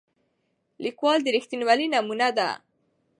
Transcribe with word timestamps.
لیکوال 0.83 1.19
د 1.23 1.27
رښتینولۍ 1.35 1.85
نمونه 1.93 2.29
ده. 2.37 2.49